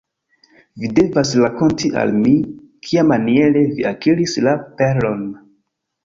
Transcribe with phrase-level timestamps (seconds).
[0.83, 2.31] Vi devas rakonti al mi,
[2.87, 5.21] kiamaniere vi akiris la perlon.